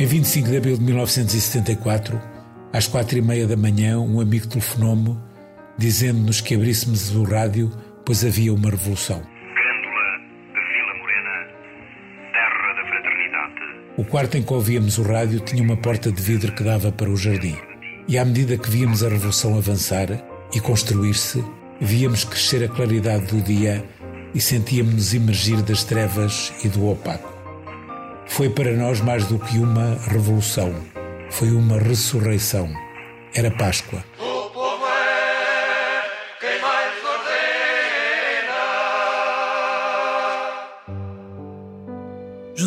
[0.00, 2.18] Em 25 de abril de 1974,
[2.72, 5.14] às quatro e meia da manhã, um amigo telefonou-me
[5.76, 7.70] dizendo-nos que abríssemos o rádio,
[8.02, 9.18] pois havia uma revolução.
[9.20, 10.18] Grândola
[10.54, 11.52] Vila Morena,
[12.32, 13.54] terra da fraternidade.
[13.98, 17.10] O quarto em que ouvíamos o rádio tinha uma porta de vidro que dava para
[17.10, 17.58] o jardim.
[18.08, 20.08] E à medida que víamos a revolução avançar
[20.54, 21.44] e construir-se,
[21.78, 23.84] víamos crescer a claridade do dia
[24.34, 27.29] e sentíamos-nos emergir das trevas e do opaco.
[28.30, 30.74] Foi para nós mais do que uma revolução
[31.30, 32.68] foi uma ressurreição.
[33.34, 34.04] Era Páscoa.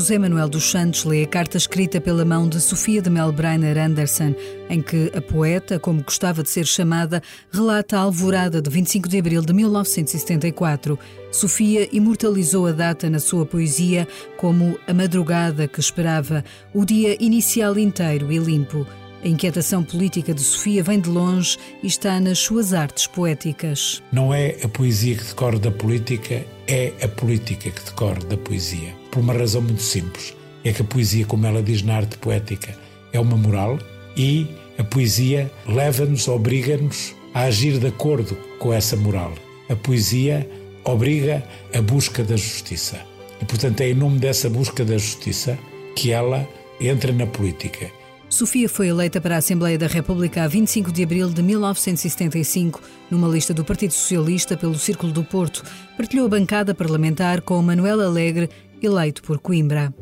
[0.03, 4.35] José Manuel dos Santos lê a carta escrita pela mão de Sofia de Melbreiner Anderson,
[4.69, 9.17] em que a poeta, como gostava de ser chamada, relata a alvorada de 25 de
[9.17, 10.99] abril de 1974.
[11.31, 17.79] Sofia imortalizou a data na sua poesia como a madrugada que esperava, o dia inicial
[17.79, 18.85] inteiro e limpo.
[19.23, 24.03] A inquietação política de Sofia vem de longe e está nas suas artes poéticas.
[24.11, 29.01] Não é a poesia que decorre da política, é a política que decorre da poesia
[29.13, 30.35] por uma razão muito simples.
[30.63, 32.75] É que a poesia, como ela diz na arte poética,
[33.11, 33.77] é uma moral
[34.17, 34.47] e
[34.77, 39.33] a poesia leva-nos, obriga-nos a agir de acordo com essa moral.
[39.69, 40.49] A poesia
[40.83, 42.99] obriga a busca da justiça.
[43.39, 45.59] E, portanto, é em nome dessa busca da justiça
[45.95, 46.47] que ela
[46.81, 47.91] entra na política.
[48.29, 53.27] Sofia foi eleita para a Assembleia da República a 25 de abril de 1975, numa
[53.27, 55.63] lista do Partido Socialista pelo Círculo do Porto.
[55.95, 58.49] Partilhou a bancada parlamentar com Manuel Alegre
[58.83, 59.93] eleito por Coimbra.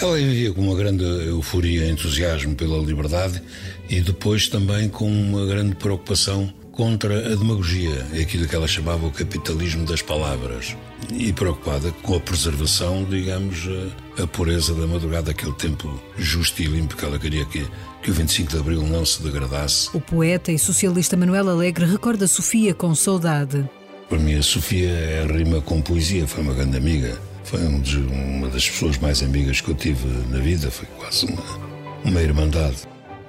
[0.00, 3.42] Ela vivia com uma grande euforia e entusiasmo pela liberdade
[3.88, 9.10] e depois também com uma grande preocupação contra a demagogia, aquilo que ela chamava o
[9.10, 10.76] capitalismo das palavras,
[11.12, 13.68] e preocupada com a preservação, digamos,
[14.22, 17.66] a, pureza da madrugada, aquele tempo justo e limpo que ela queria que,
[18.00, 19.90] que o 25 de Abril não se degradasse.
[19.92, 23.68] O poeta e socialista Manuel Alegre recorda Sofia com saudade.
[24.08, 27.80] Para mim, a Sofia é rima com poesia, foi uma grande amiga foi um
[28.36, 31.42] uma das pessoas mais amigas que eu tive na vida, foi quase uma,
[32.04, 32.76] uma irmandade.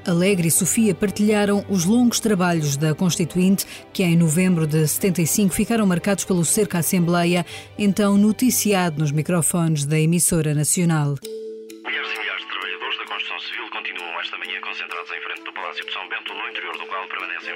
[0.06, 5.86] Alegre e Sofia partilharam os longos trabalhos da Constituinte, que em novembro de 75 ficaram
[5.86, 7.46] marcados pelo cerco à Assembleia,
[7.78, 11.16] então noticiado nos microfones da emissora nacional.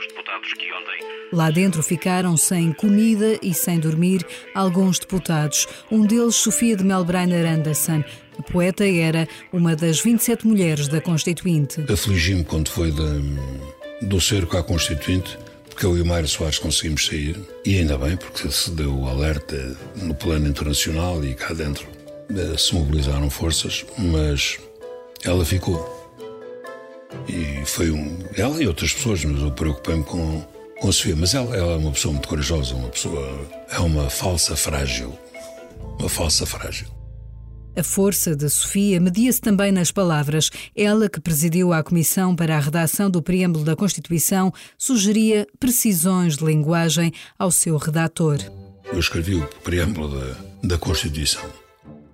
[0.04, 1.00] Os deputados que ontem.
[1.32, 7.46] Lá dentro ficaram sem comida e sem dormir alguns deputados, um deles Sofia de Melbreiner
[7.46, 8.04] Anderson.
[8.38, 11.86] A poeta era uma das 27 mulheres da Constituinte.
[11.92, 15.38] Afligi-me quando foi de, do cerco à Constituinte
[15.70, 19.08] porque eu e o Mário Soares conseguimos sair, e ainda bem, porque se deu o
[19.08, 21.88] alerta no plano internacional e cá dentro
[22.30, 24.60] eh, se mobilizaram forças, mas
[25.26, 26.03] ela ficou.
[27.28, 28.20] E foi um.
[28.36, 30.42] Ela e outras pessoas, mas eu preocupei-me com,
[30.80, 31.16] com a Sofia.
[31.16, 33.48] Mas ela, ela é uma pessoa muito corajosa, uma pessoa.
[33.70, 35.14] É uma falsa frágil.
[36.00, 36.88] Uma falsa frágil.
[37.76, 40.52] A força de Sofia media-se também nas palavras.
[40.76, 46.46] Ela, que presidiu a Comissão para a Redação do Preâmbulo da Constituição, sugeria precisões de
[46.46, 48.38] linguagem ao seu redator.
[48.86, 51.42] Eu escrevi o preâmbulo da, da Constituição.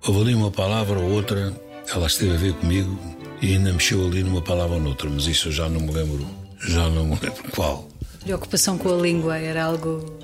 [0.06, 1.52] Houve ali uma palavra ou outra,
[1.92, 2.98] ela esteve a ver comigo
[3.40, 6.26] e ainda mexeu ali numa palavra ou noutra, mas isso eu já não me lembro,
[6.60, 7.88] já não me lembro qual.
[8.22, 10.20] Preocupação com a língua era algo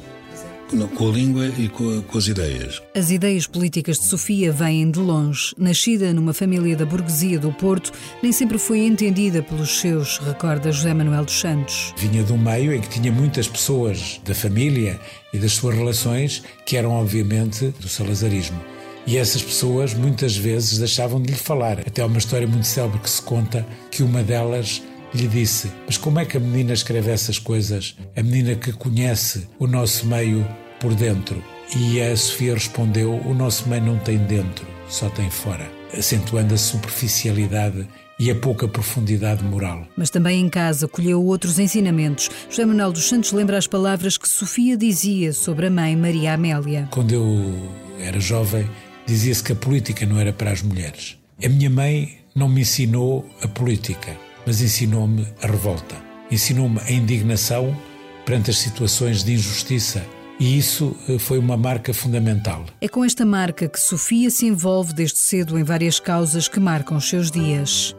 [0.96, 2.82] com a língua e com, com, as ideias.
[2.94, 5.54] As ideias políticas de Sofia vêm de longe.
[5.56, 10.92] Nascida numa família da burguesia do Porto, nem sempre foi entendida pelos seus, recorda José
[10.92, 11.94] Manuel dos Santos.
[11.96, 14.98] Vinha de um meio em que tinha muitas pessoas da família
[15.32, 18.60] e das suas relações que eram, obviamente, do salazarismo.
[19.06, 21.80] E essas pessoas muitas vezes deixavam de lhe falar.
[21.80, 24.82] Até há uma história muito célebre que se conta que uma delas
[25.14, 27.96] lhe disse: Mas como é que a menina escreve essas coisas?
[28.16, 30.46] A menina que conhece o nosso meio
[30.80, 31.42] por dentro.
[31.76, 36.58] E a Sofia respondeu: O nosso meio não tem dentro, só tem fora, acentuando a
[36.58, 37.86] superficialidade
[38.18, 39.86] e a pouca profundidade moral.
[39.96, 42.30] Mas também em casa colheu outros ensinamentos.
[42.48, 46.88] José Manuel dos Santos lembra as palavras que Sofia dizia sobre a mãe Maria Amélia.
[46.90, 47.54] Quando eu
[48.00, 48.68] era jovem,
[49.06, 51.16] dizia-se que a política não era para as mulheres.
[51.42, 54.16] A minha mãe não me ensinou a política,
[54.46, 55.96] mas ensinou-me a revolta.
[56.30, 57.76] Ensinou-me a indignação
[58.24, 60.04] perante as situações de injustiça.
[60.38, 62.66] E isso eh, foi uma marca fundamental.
[62.80, 66.98] É com esta marca que Sofia se envolve desde cedo em várias causas que marcam
[66.98, 67.96] os seus dias.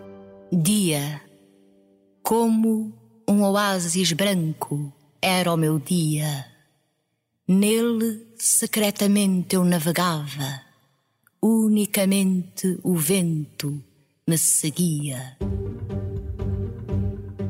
[0.51, 1.21] Dia.
[2.21, 2.93] Como
[3.27, 6.45] um oásis branco era o meu dia.
[7.47, 10.66] Nele secretamente eu navegava
[11.41, 13.73] unicamente o vento
[14.25, 15.37] me seguia.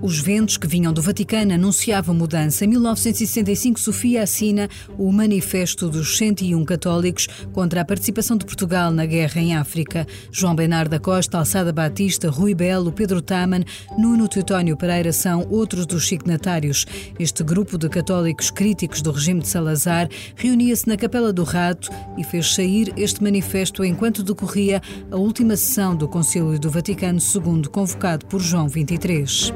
[0.08, 2.64] Os ventos que vinham do Vaticano anunciavam mudança.
[2.64, 9.06] Em 1965, Sofia assina o Manifesto dos 101 Católicos contra a participação de Portugal na
[9.06, 10.08] guerra em África.
[10.32, 13.66] João Bernardo da Costa, Alçada Batista, Rui Belo, Pedro Taman,
[13.98, 16.86] Nuno Teutónio Pereira são outros dos signatários.
[17.20, 20.08] Este grupo de católicos críticos do regime de Salazar
[20.38, 24.82] reunia-se na Capela do Rato e fez sair este manifesto enquanto decorria
[25.12, 29.54] a última sessão do Concílio do Vaticano II, convocado por João XXIII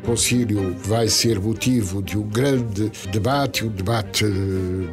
[0.00, 4.24] concílio vai ser motivo de um grande debate, um debate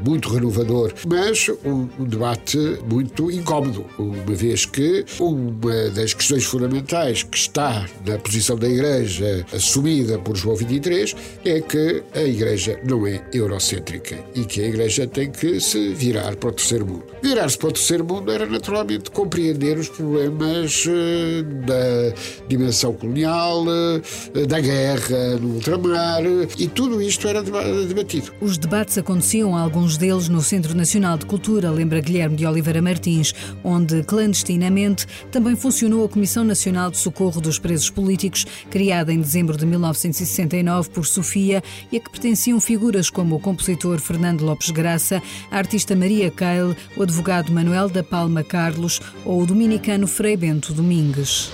[0.06, 2.57] muito renovador, mas um, um debate
[2.89, 9.45] muito incómodo, uma vez que uma das questões fundamentais que está na posição da Igreja
[9.54, 11.15] assumida por João XXIII
[11.45, 16.36] é que a Igreja não é eurocêntrica e que a Igreja tem que se virar
[16.36, 17.06] para o terceiro mundo.
[17.21, 22.15] Virar-se para o terceiro mundo era naturalmente compreender os problemas uh, da
[22.48, 26.23] dimensão colonial, uh, da guerra guerra no ultramar
[26.57, 28.33] e tudo isto era debatido.
[28.41, 33.33] Os debates aconteciam, alguns deles no Centro Nacional de Cultura, lembra Guilherme de Oliveira Martins,
[33.63, 39.55] onde clandestinamente também funcionou a Comissão Nacional de Socorro dos Presos Políticos, criada em dezembro
[39.57, 45.21] de 1969 por Sofia e a que pertenciam figuras como o compositor Fernando Lopes Graça,
[45.51, 50.73] a artista Maria Keil, o advogado Manuel da Palma Carlos ou o dominicano Frei Bento
[50.73, 51.51] Domingues.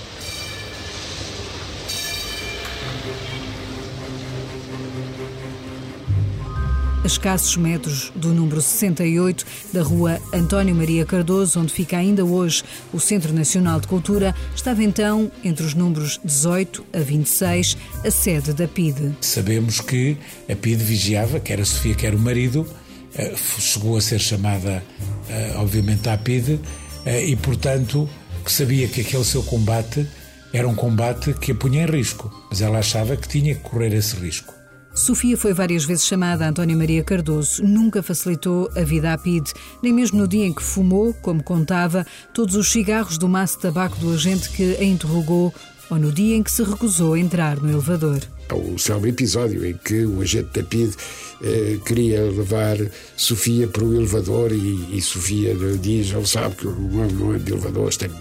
[7.14, 13.00] Escassos metros do número 68 da rua António Maria Cardoso, onde fica ainda hoje o
[13.00, 18.68] Centro Nacional de Cultura, estava então entre os números 18 a 26 a sede da
[18.68, 19.16] PIDE.
[19.22, 20.18] Sabemos que
[20.50, 22.68] a PIDE vigiava, quer a Sofia, quer o marido,
[23.16, 24.84] eh, chegou a ser chamada,
[25.30, 26.60] eh, obviamente, à PIDE,
[27.06, 28.10] eh, e portanto
[28.44, 30.06] que sabia que aquele seu combate
[30.52, 33.94] era um combate que a punha em risco, mas ela achava que tinha que correr
[33.94, 34.53] esse risco.
[34.94, 37.64] Sofia foi várias vezes chamada Antónia Maria Cardoso.
[37.64, 39.52] Nunca facilitou a vida à PID,
[39.82, 43.64] nem mesmo no dia em que fumou, como contava, todos os cigarros do maço de
[43.64, 45.54] tabaco do agente que a interrogou
[45.90, 48.22] ou no dia em que se recusou a entrar no elevador.
[48.52, 50.94] O célebre episódio em que o agente da PID
[51.42, 52.78] eh, queria levar
[53.18, 57.44] Sofia para o elevador e, e Sofia diz: ele sabe que eu não, não ando
[57.44, 58.14] de elevadores, tenho,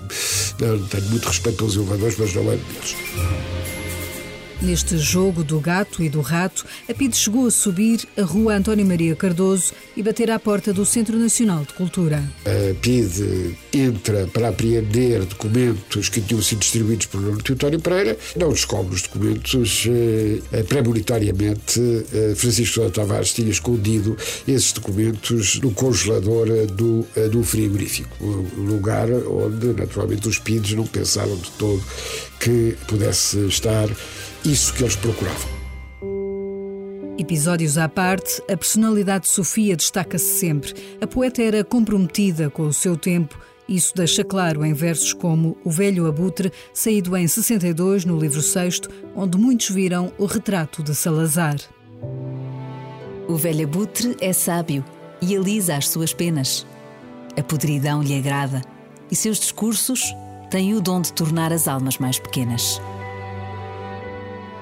[0.58, 3.81] tenho muito respeito pelos elevadores, mas não ando deles.
[4.62, 8.86] Neste jogo do gato e do rato, a PIDE chegou a subir a rua António
[8.86, 12.22] Maria Cardoso e bater à porta do Centro Nacional de Cultura.
[12.46, 18.50] A PIDE entra para apreender documentos que tinham sido distribuídos por Nuno Teutónio Pereira, não
[18.50, 19.84] descobre os documentos.
[19.88, 21.80] Eh, premonitoriamente,
[22.12, 24.16] eh, Francisco Sousa Tavares tinha escondido
[24.46, 28.24] esses documentos no congelador do, eh, do frigorífico,
[28.56, 31.82] lugar onde, naturalmente, os PIDES não pensaram de todo
[32.38, 33.88] que pudesse estar
[34.44, 35.48] isso que eles procuravam.
[37.18, 40.74] Episódios à parte, a personalidade de Sofia destaca-se sempre.
[41.00, 43.38] A poeta era comprometida com o seu tempo.
[43.68, 48.90] Isso deixa claro em versos como O Velho Abutre, saído em 62 no livro sexto,
[49.14, 51.56] onde muitos viram o retrato de Salazar.
[53.28, 54.84] O velho abutre é sábio
[55.20, 56.66] e alisa as suas penas.
[57.38, 58.60] A podridão lhe agrada
[59.10, 60.12] e seus discursos
[60.50, 62.80] têm o dom de tornar as almas mais pequenas.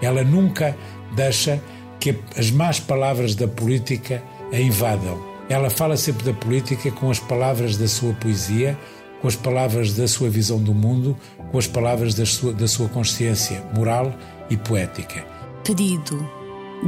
[0.03, 0.77] Ela nunca
[1.15, 1.61] deixa
[1.99, 5.19] que as más palavras da política a invadam.
[5.49, 8.79] Ela fala sempre da política com as palavras da sua poesia,
[9.21, 11.17] com as palavras da sua visão do mundo,
[11.51, 14.15] com as palavras da sua, da sua consciência moral
[14.49, 15.25] e poética.
[15.65, 16.27] Pedido,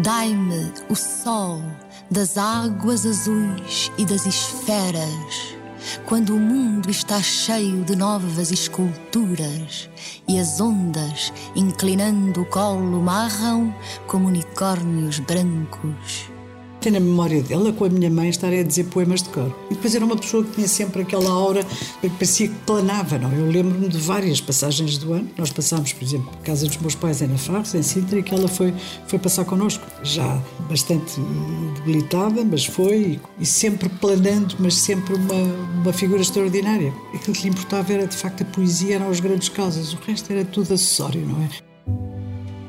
[0.02, 1.61] dai-me o sol
[2.11, 5.62] das águas azuis e das esferas
[6.06, 9.88] quando o mundo está cheio de novas esculturas
[10.28, 13.74] e as ondas, inclinando o colo, marram
[14.06, 16.31] como unicórnios brancos
[16.82, 19.54] tenho a memória dela com a minha mãe estar a dizer poemas de cor.
[19.70, 21.64] E depois era uma pessoa que tinha sempre aquela aura
[22.00, 23.32] que parecia que planava, não?
[23.32, 25.30] Eu lembro-me de várias passagens do ano.
[25.38, 28.34] Nós passámos, por exemplo, a casa dos meus pais em Nafarros, em Sintra, e que
[28.34, 28.74] ela foi,
[29.06, 29.86] foi passar connosco.
[30.02, 31.20] Já bastante
[31.76, 36.92] debilitada, mas foi, e sempre planando, mas sempre uma, uma figura extraordinária.
[37.14, 39.92] Aquilo que lhe importava era, de facto, a poesia, eram as grandes causas.
[39.92, 41.72] O resto era tudo acessório, não é?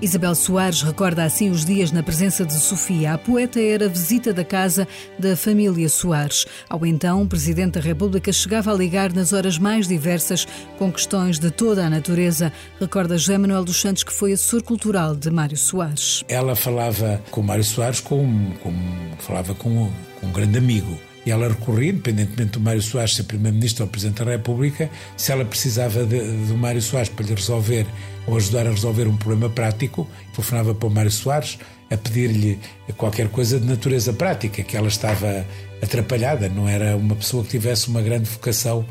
[0.04, 3.14] Isabel Soares recorda assim os dias na presença de Sofia.
[3.14, 4.86] A poeta era visita da casa
[5.18, 6.46] da família Soares.
[6.70, 10.46] Ao então, Presidente da República chegava a ligar nas horas mais diversas
[10.78, 12.52] com questões de toda a natureza.
[12.82, 16.26] Recorda José Manuel dos Santos, que foi assessor cultural de Mário Soares.
[16.28, 18.78] Ela falava com Mário Soares como, como
[19.20, 19.90] falava com
[20.22, 24.32] um grande amigo e ela recorria, independentemente do Mário Soares ser Primeiro-Ministro ou Presidente da
[24.32, 27.86] República, se ela precisava do Mário Soares para lhe resolver
[28.28, 31.58] ou ajudar a resolver um problema prático, telefonava para o Mário Soares
[31.90, 32.60] a pedir-lhe
[32.98, 35.46] qualquer coisa de natureza prática, que ela estava
[35.82, 38.86] atrapalhada, não era uma pessoa que tivesse uma grande vocação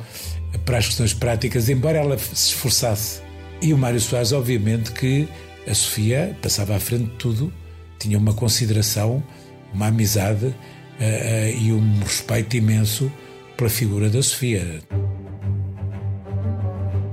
[0.65, 3.21] para as questões práticas, embora ela se esforçasse.
[3.61, 5.29] E o Mário Soares, obviamente, que
[5.67, 7.53] a Sofia passava à frente de tudo,
[7.99, 9.23] tinha uma consideração,
[9.73, 10.55] uma amizade
[11.01, 13.11] uh, uh, e um respeito imenso
[13.57, 14.81] pela figura da Sofia.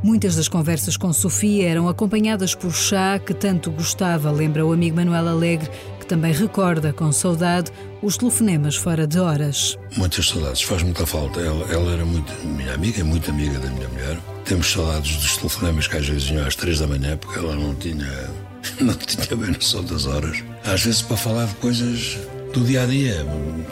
[0.02, 4.96] Muitas das conversas com Sofia eram acompanhadas por chá que tanto gostava, lembra o amigo
[4.96, 5.70] Manuel Alegre,
[6.00, 7.70] que também recorda com saudade
[8.02, 9.78] os telefonemas fora de horas.
[9.98, 11.42] Muitas saudades, faz muita falta.
[11.42, 14.18] Ela, ela era muito minha amiga, muito amiga da minha mulher.
[14.46, 17.76] Temos saudades dos telefonemas que às vezes iam às três da manhã, porque ela não
[17.76, 18.30] tinha,
[18.80, 20.44] não tinha bem noção das horas.
[20.64, 22.18] Às vezes para falar de coisas
[22.54, 23.26] do dia a dia,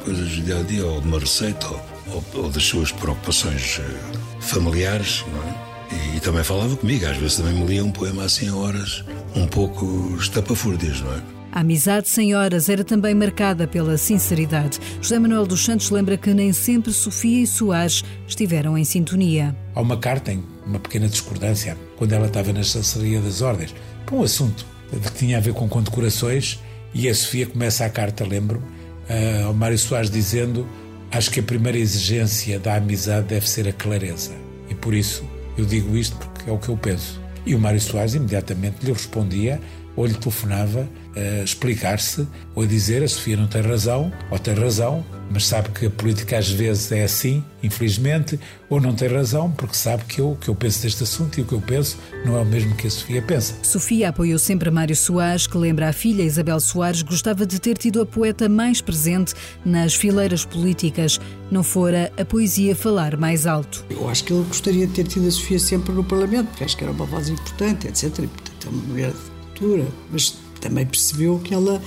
[0.04, 4.42] coisas do dia a dia, ou de uma receita, ou, ou, das suas preocupações eh,
[4.42, 5.68] familiares, não é?
[6.14, 9.04] E, e, também falava comigo, às vezes também me lia um poema assim a horas,
[9.36, 11.22] um pouco estapafúrdias, não é?
[11.52, 14.80] A amizade sem horas era também marcada pela sinceridade.
[15.02, 19.56] José Manuel dos Santos lembra que nem sempre Sofia e Soares estiveram em sintonia.
[19.74, 23.74] Há uma carta em uma pequena discordância, quando ela estava na chanceria das ordens,
[24.06, 26.60] para um assunto que tinha a ver com condecorações,
[26.94, 28.62] e a Sofia começa a carta, lembro,
[29.10, 30.68] uh, ao Mário Soares dizendo
[31.12, 34.32] acho que a primeira exigência da amizade deve ser a clareza.
[34.70, 35.24] E por isso
[35.58, 37.22] eu digo isto porque é o que eu penso.
[37.46, 39.60] E o Mário Soares imediatamente lhe respondia
[39.98, 44.54] ou lhe telefonava a explicar-se ou a dizer a Sofia não tem razão, ou tem
[44.54, 48.40] razão, mas sabe que a política às vezes é assim, infelizmente,
[48.70, 51.46] ou não tem razão, porque sabe que eu, que eu penso deste assunto e o
[51.46, 53.56] que eu penso não é o mesmo que a Sofia pensa.
[53.64, 58.00] Sofia apoiou sempre Mário Soares, que lembra a filha Isabel Soares, gostava de ter tido
[58.00, 59.34] a poeta mais presente
[59.66, 63.84] nas fileiras políticas, não fora a poesia falar mais alto.
[63.90, 66.78] Eu acho que ele gostaria de ter tido a Sofia sempre no Parlamento, porque acho
[66.78, 68.20] que era uma voz importante, etc.
[68.20, 69.14] E, portanto, é uma mulher
[69.58, 71.82] cultura, mas também percebeu que ela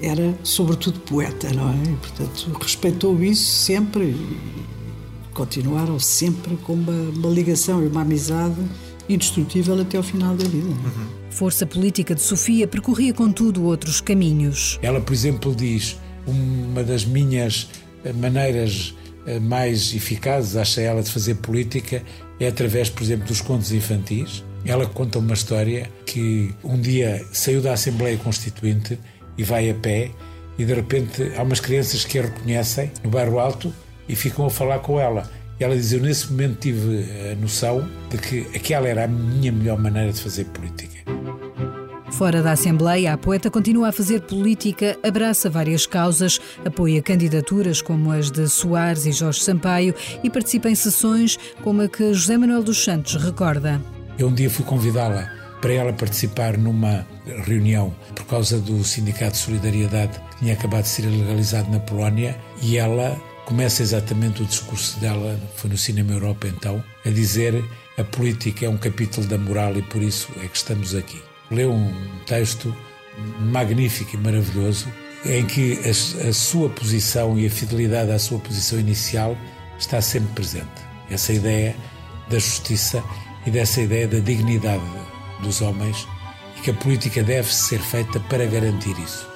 [0.00, 1.82] era, sobretudo, poeta, não é?
[1.82, 4.38] E, portanto, respeitou isso sempre e
[5.34, 8.56] continuaram sempre com uma, uma ligação e uma amizade
[9.08, 10.68] indestrutível até ao final da vida.
[10.68, 11.06] Uhum.
[11.30, 14.78] Força política de Sofia percorria, contudo, outros caminhos.
[14.82, 17.68] Ela, por exemplo, diz: uma das minhas
[18.04, 18.94] eh, maneiras
[19.26, 22.02] eh, mais eficazes, acha ela, de fazer política
[22.38, 24.42] é através, por exemplo, dos contos infantis.
[24.64, 28.98] Ela conta uma história que um dia saiu da Assembleia Constituinte
[29.36, 30.10] e vai a pé
[30.58, 33.72] e de repente há umas crianças que a reconhecem no bairro alto
[34.08, 35.30] e ficam a falar com ela.
[35.58, 39.52] E ela diz: Eu nesse momento tive a noção de que aquela era a minha
[39.52, 41.00] melhor maneira de fazer política.
[42.12, 48.12] Fora da Assembleia, a poeta continua a fazer política, abraça várias causas, apoia candidaturas como
[48.12, 52.62] as de Soares e Jorge Sampaio e participa em sessões como a que José Manuel
[52.62, 53.80] dos Santos recorda.
[54.18, 57.06] Eu um dia fui convidá-la para ela participar numa
[57.44, 62.38] reunião por causa do Sindicato de Solidariedade que tinha acabado de ser legalizado na Polónia
[62.62, 67.64] e ela começa exatamente o discurso dela, foi no Cinema Europa então, a dizer
[67.98, 71.20] a política é um capítulo da moral e por isso é que estamos aqui.
[71.50, 71.92] Leu um
[72.26, 72.74] texto
[73.40, 74.88] magnífico e maravilhoso
[75.24, 79.36] em que a, a sua posição e a fidelidade à sua posição inicial
[79.78, 80.68] está sempre presente.
[81.10, 81.74] Essa ideia
[82.30, 83.02] da justiça
[83.46, 84.84] e dessa ideia da dignidade
[85.42, 86.06] dos homens
[86.56, 89.29] e que a política deve ser feita para garantir isso.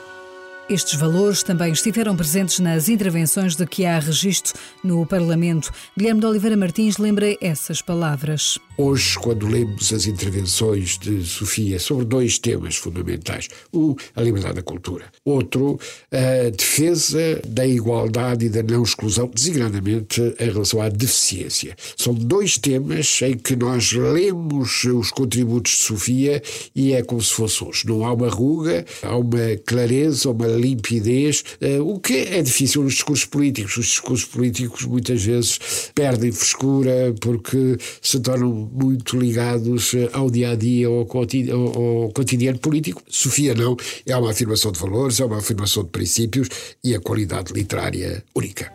[0.66, 5.70] Estes valores também estiveram presentes nas intervenções de que há registro no Parlamento.
[5.94, 8.58] Guilherme de Oliveira Martins lembra essas palavras.
[8.76, 14.62] Hoje, quando lemos as intervenções de Sofia sobre dois temas fundamentais, um, a liberdade da
[14.62, 15.78] cultura, outro,
[16.10, 21.76] a defesa da igualdade e da não exclusão, designadamente em relação à deficiência.
[21.96, 26.42] São dois temas em que nós lemos os contributos de Sofia
[26.74, 27.86] e é como se fosse hoje.
[27.86, 32.94] Não há uma ruga, há uma clareza, uma limpidez, eh, o que é difícil nos
[32.94, 33.76] discursos políticos.
[33.76, 35.58] Os discursos políticos muitas vezes
[35.94, 42.58] perdem frescura porque se tornam muito ligados eh, ao dia a dia, ao ao cotidiano
[42.58, 43.02] político.
[43.08, 46.48] Sofia não, é uma afirmação de valores, é uma afirmação de princípios
[46.82, 48.72] e a qualidade literária única.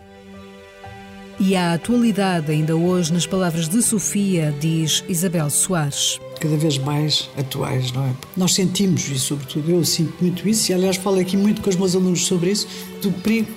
[1.39, 6.19] E a atualidade, ainda hoje, nas palavras de Sofia, diz Isabel Soares.
[6.39, 8.13] Cada vez mais atuais, não é?
[8.35, 11.75] Nós sentimos, e sobretudo eu sinto muito isso, e aliás falo aqui muito com os
[11.75, 12.67] meus alunos sobre isso,
[13.01, 13.47] do perigo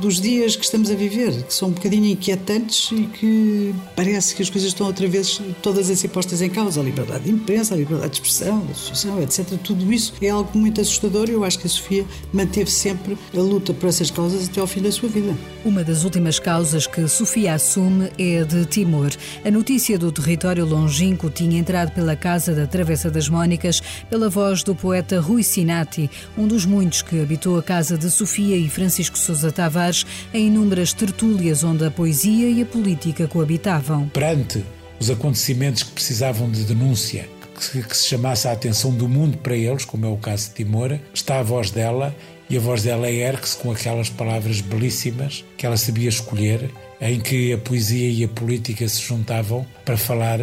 [0.00, 4.42] dos, dias que estamos a viver, que são um bocadinho inquietantes e que parece que
[4.42, 6.80] as coisas estão outra vez todas a ser postas em causa.
[6.80, 9.58] A liberdade de imprensa, a liberdade de expressão, de associação, etc.
[9.62, 13.40] Tudo isso é algo muito assustador e eu acho que a Sofia manteve sempre a
[13.40, 15.36] luta por essas causas até ao fim da sua vida.
[15.64, 19.10] Uma das últimas causas que Sofia assume é a de Timor.
[19.44, 24.62] A notícia do território longínquo tinha entrado pela casa da Travessa das Mónicas pela voz
[24.62, 29.18] do poeta Rui Sinati, um dos muitos que habitou a casa de Sofia e Francisco
[29.18, 34.08] Sousa Tavares em inúmeras tertúlias onde a poesia e a política coabitavam.
[34.08, 34.64] Perante
[34.98, 37.28] os acontecimentos que precisavam de denúncia,
[37.70, 40.98] que, se chamasse a atenção do mundo para eles, como é o caso de Timor,
[41.12, 42.14] está a voz dela
[42.48, 46.70] e a voz dela ergue-se com aquelas palavras belíssimas que ela sabia escolher,
[47.00, 50.38] em que a poesia e a política se juntavam para falar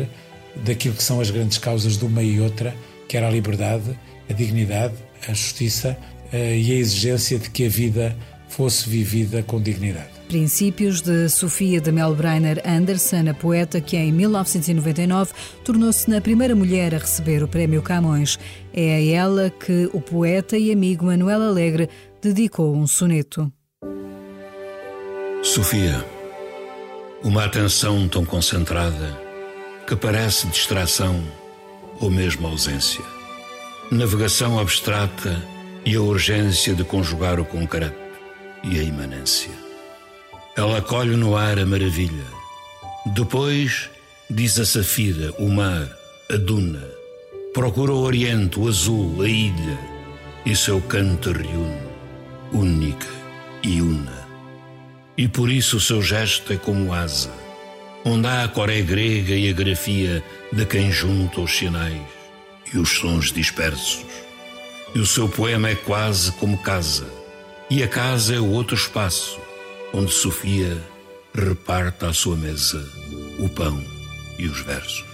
[0.56, 2.75] daquilo que são as grandes causas de uma e outra,
[3.08, 3.98] que era a liberdade,
[4.29, 4.96] a dignidade,
[5.27, 5.98] a justiça
[6.32, 8.15] eh, e a exigência de que a vida
[8.50, 10.10] fosse vivida com dignidade.
[10.27, 15.32] Princípios de Sofia de Melbreiner Anderson, a poeta que em 1999
[15.63, 18.38] tornou-se na primeira mulher a receber o Prémio Camões.
[18.74, 21.89] É a ela que o poeta e amigo Manuel Alegre
[22.22, 23.51] dedicou um soneto.
[25.41, 26.06] Sofia,
[27.24, 29.29] uma atenção tão concentrada
[29.89, 31.19] que parece distração
[32.00, 33.03] ou mesmo ausência.
[33.89, 35.43] Navegação abstrata
[35.84, 37.98] e a urgência de conjugar o concreto
[38.63, 39.50] e a imanência.
[40.55, 42.24] Ela colhe no ar a maravilha.
[43.15, 43.89] Depois
[44.29, 45.89] diz a safira, o mar,
[46.31, 46.88] a duna.
[47.51, 49.79] Procura o oriente, o azul, a ilha.
[50.46, 51.81] E seu canto reúne,
[52.53, 53.08] única
[53.63, 54.27] e una.
[55.17, 57.31] E por isso o seu gesto é como asa,
[58.10, 62.01] onde há a coré grega e a grafia de quem junta os sinais
[62.74, 64.06] e os sons dispersos.
[64.96, 67.08] E o seu poema é quase como casa,
[67.70, 69.39] e a casa é o outro espaço
[69.94, 70.78] onde Sofia
[71.34, 72.84] reparta à sua mesa
[73.39, 73.84] o pão
[74.38, 75.09] e os versos.